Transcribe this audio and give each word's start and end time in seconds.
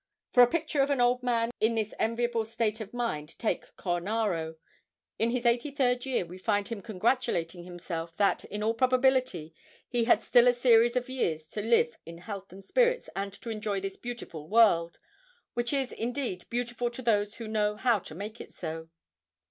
For 0.31 0.41
a 0.41 0.47
picture 0.47 0.81
of 0.81 0.89
an 0.89 0.99
old 0.99 1.21
man 1.21 1.51
in 1.59 1.75
this 1.75 1.93
enviable 1.99 2.43
state 2.43 2.81
of 2.81 2.91
mind 2.91 3.37
take 3.37 3.75
Cornaro. 3.75 4.55
In 5.19 5.29
his 5.29 5.45
eighty 5.45 5.69
third 5.69 6.07
year 6.07 6.25
we 6.25 6.39
find 6.39 6.69
him 6.69 6.81
congratulating 6.81 7.65
himself 7.65 8.17
that 8.17 8.43
in 8.45 8.63
all 8.63 8.73
probability 8.73 9.53
he 9.87 10.05
"had 10.05 10.23
still 10.23 10.47
a 10.47 10.53
series 10.53 10.95
of 10.95 11.07
years 11.07 11.47
to 11.49 11.61
live 11.61 11.95
in 12.03 12.17
health 12.17 12.51
and 12.51 12.65
spirits 12.65 13.09
and 13.15 13.31
to 13.33 13.51
enjoy 13.51 13.79
this 13.79 13.95
beautiful 13.95 14.49
world, 14.49 14.97
which 15.53 15.71
is 15.71 15.91
indeed 15.91 16.45
beautiful 16.49 16.89
to 16.89 17.03
those 17.03 17.35
who 17.35 17.47
know 17.47 17.75
how 17.75 17.99
to 17.99 18.15
make 18.15 18.41
it 18.41 18.55
so." 18.55 18.89